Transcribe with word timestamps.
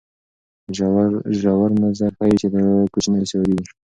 ژور 1.41 1.69
نظر 1.83 2.11
ښيي 2.19 2.35
چې 2.41 2.47
دا 2.53 2.63
کوچنۍ 2.93 3.23
سیارې 3.29 3.53
دي. 3.59 3.65